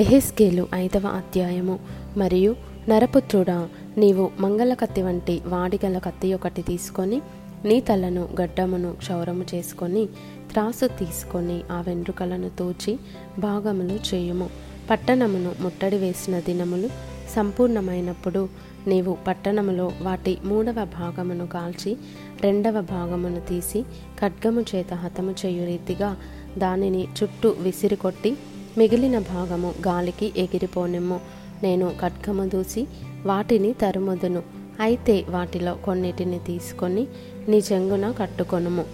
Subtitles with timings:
[0.00, 1.78] ఎహెస్కేలు ఐదవ అధ్యాయము.
[2.16, 2.56] మరియు
[2.88, 7.22] నరపుత్రుడా నీవు మంగళ కత్తి వంటి వాడిగల కత్తి ఒకటి తీసుకొని
[7.64, 10.06] నీ తలను గడ్డమును క్షౌరము చేసుకొని
[10.50, 12.98] త్రాసు తీసుకొని ఆ వెంట్రుకలను తూచి
[13.38, 14.50] భాగములు చేయుము.
[14.90, 16.88] పట్టణమును ముట్టడి వేసిన దినములు
[17.36, 18.48] సంపూర్ణమైనప్పుడు
[18.86, 21.96] నీవు పట్టణములో వాటి మూడవ భాగమును కాల్చి
[22.40, 23.82] రెండవ భాగమును తీసి
[24.20, 26.16] ఖడ్గము చేత హతము చేయు రీతిగా
[26.58, 28.36] దానిని చుట్టూ విసిరికొట్టి
[28.78, 31.20] మిగిలిన భాగము గాలికి ఎగిరిపోనిమ్ము.
[31.62, 32.86] నేను ఖడ్గము దూసి
[33.26, 34.42] వాటిని తరుముదును.
[34.80, 37.06] అయితే వాటిలో కొన్నిటిని తీసుకొని
[37.48, 38.84] నీ చెంగున కట్టుకొనుము.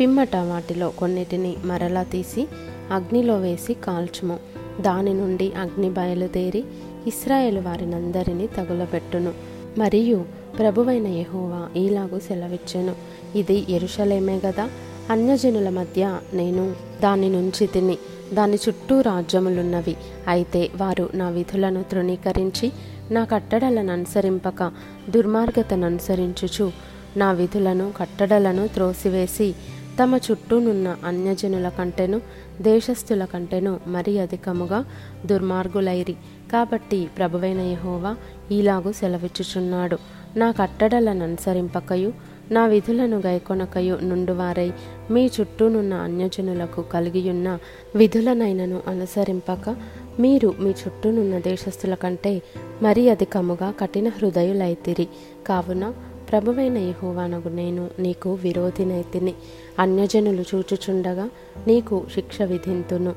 [0.00, 2.48] పిమ్మట వాటిలో కొన్నిటిని మరలా తీసి
[2.90, 4.38] అగ్నిలో వేసి కాల్చుము.
[4.80, 6.64] దాని నుండి అగ్ని బయలుదేరి
[7.06, 9.32] ఇస్రాయేల్ వారినందరినీ తగులబెట్టును.
[9.78, 10.24] మరియు
[10.58, 12.94] ప్రభువైన యహోవా ఈలాగు సెలవిచ్చెను.
[13.36, 14.70] ఇది ఎరుషలేమే గదా
[15.10, 17.98] అన్యజనుల మధ్య నేను దాని నుంచి తిని
[18.34, 19.96] దాని చుట్టూ రాజ్యములున్నవి.
[20.28, 22.72] అయితే వారు నా విధులను తృణీకరించి
[23.10, 24.72] నా కట్టడలను అనుసరింపక
[25.10, 26.72] దుర్మార్గతను అనుసరించుచు
[27.16, 29.54] నా విధులను కట్టడలను త్రోసివేసి
[30.02, 32.20] తమ చుట్టూనున్న అన్యజనుల కంటెను
[32.60, 34.84] దేశస్థుల కంటెను మరి అధికముగా
[35.26, 36.16] దుర్మార్గులైరి.
[36.52, 38.16] కాబట్టి ప్రభువైన యహోవా
[38.52, 39.98] ఈలాగు సెలవిచ్చుచున్నాడు.
[40.36, 44.72] నా కట్టడలను అనుసరింపకయు నా విధులను గైకొనకయు నుండువారై
[45.10, 47.58] మీ చుట్టూనున్న అన్యజనులకు కలిగియున్న
[47.96, 49.76] విధులనైనను అనుసరింపక
[50.20, 52.42] మీరు మీ చుట్టూనున్న దేశస్థుల కంటే
[52.82, 55.08] మరి అధికముగా కఠిన హృదయులైతిరి.
[55.46, 55.92] కావున
[56.30, 59.34] ప్రభువైన యహోవానగు నేను నీకు విరోధినైతిని
[59.78, 61.30] అన్యజనులు చూచుచుండగా
[61.66, 63.14] నీకు శిక్ష విధింతును.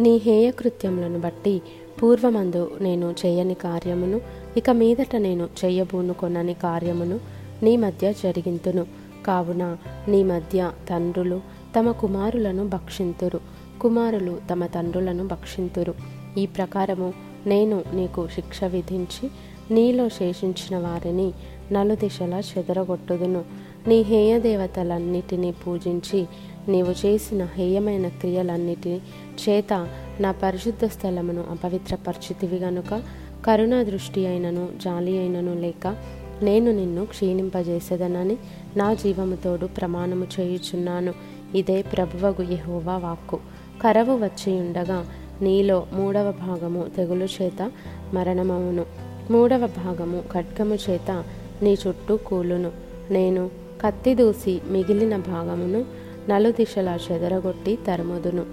[0.00, 1.62] నీ హేయకృత్యములను బట్టి
[2.02, 4.20] పూర్వమందు నేను చేయని కార్యమును
[4.56, 8.86] ఇక మీదట నేను చెయ్యబూనుకొనని కార్యమును నీ మధ్య జరిగింతును.
[9.26, 9.76] కావున
[10.08, 11.40] నీ మధ్య తండ్రులు
[11.78, 13.40] తమ కుమారులను భక్షింతురు.
[13.80, 15.94] కుమారులు తమ తండ్రులను భక్షింతురు.
[16.38, 17.12] ఈ ప్రకారము
[17.46, 19.30] నేను నీకు శిక్ష విధించి
[19.70, 21.32] నీలో శేషించిన వారిని
[21.72, 23.44] నలుదిశలా చెదరగొట్టుదును.
[23.88, 26.26] నీ హేయ దేవతలన్నిటినీ పూజించి
[26.68, 29.00] నీవు చేసిన హేయమైన క్రియలన్నిటి
[29.48, 29.88] చేత
[30.20, 33.02] నా పరిశుద్ధ స్థలమును అపవిత్రపరిచితివి గనుక
[33.46, 35.96] కరుణా దృష్టి అయినను జాలి అయినను లేక
[36.42, 38.36] నేను నిన్ను క్షీణింపజేసేదనని
[38.76, 41.14] నా జీవముతోడు ప్రమాణము చేయుచున్నాను.
[41.54, 43.38] ఇదే ప్రభువగు యహోవా వాక్కు.
[43.82, 45.06] కరవు వచ్చియుండగా
[45.42, 47.70] నీలో మూడవ భాగము తెగులు చేత
[48.14, 48.86] మరణమవును.
[49.30, 51.24] మూడవ భాగము ఖడ్గము చేత
[51.62, 52.70] నీ చుట్టూ కూలును.
[53.10, 55.84] నేను కత్తి దూసి మిగిలిన భాగమును
[56.30, 58.46] నలుదిశలా చెదరగొట్టి తరుముదును.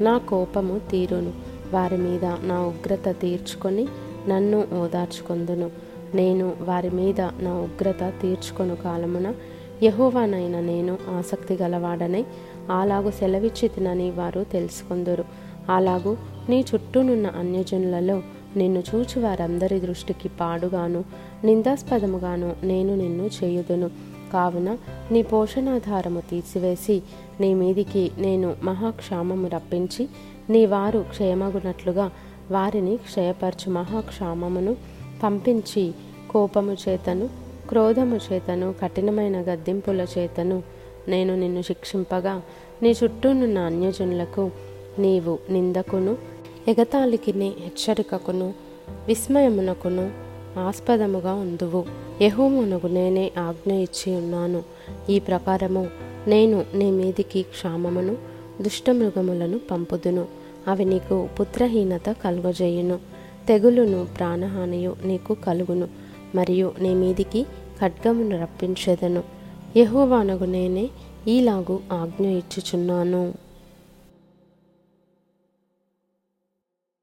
[0.00, 1.32] నా కోపము తీరును.
[1.72, 3.88] వారి మీద నా ఉగ్రత తీర్చుకొని
[4.28, 5.87] నన్ను ఓదార్చుకొందును.
[6.14, 9.34] నేను వారి మీద నా ఉగ్రత తీర్చుకొను కాలమున
[9.82, 12.24] యహోవానైన నేను ఆసక్తి గలవాడనై
[12.70, 15.24] అలాగు సెలవిచ్చి తినని వారు తెలుసుకొందురు.
[15.68, 16.16] అలాగూ
[16.48, 18.22] నీ చుట్టూనున్న అన్యజనులలో
[18.56, 21.04] నిన్ను చూచి వారందరి దృష్టికి పాడుగాను
[21.44, 23.90] నిందాస్పదముగాను నేను నిన్ను చేయుదును.
[24.32, 24.76] కావున
[25.10, 27.02] నీ పోషణాధారము తీసివేసి
[27.40, 30.08] నీ మీదికి నేను మహాక్షామము రప్పించి
[30.50, 32.10] నీ వారు క్షేమగునట్లుగా
[32.50, 34.76] వారిని క్షయపరచు మహాక్షామమును
[35.22, 35.92] పంపించి
[36.30, 37.28] కోపము చేతను
[37.68, 40.62] క్రోధము చేతను కఠినమైన గద్దింపుల చేతను
[41.08, 42.42] నేను నిన్ను శిక్షింపగా
[42.82, 44.50] నీ చుట్టూనున్న అన్యజనులకు
[44.98, 46.16] నీవు నిందకును
[46.68, 48.54] ఎగతాళికిని హెచ్చరికకును
[49.06, 50.10] విస్మయమునకును
[50.58, 51.84] ఆస్పదముగా ఉందువు.
[52.22, 54.62] యహోమునకు నేనే ఆజ్ఞ ఇచ్చి ఉన్నాను.
[55.10, 55.88] ఈ ప్రకారము
[56.26, 58.16] నేను నీ మీదికి క్షామమును
[58.62, 60.26] దుష్టమృగములను పంపుదును.
[60.68, 62.98] అవి నీకు పుత్రహీనత కలుగజేయును.
[63.48, 65.88] తెగులును ప్రాణహానియు నీకు కలుగును
[66.34, 67.46] మరియు నీ మీదికి
[67.80, 69.22] ఖడ్గమును రప్పించేదను.
[69.76, 70.90] యహోవానగు నేనే
[71.28, 73.34] ఈలాగు ఆజ్ఞ ఇచ్చుచున్నాను.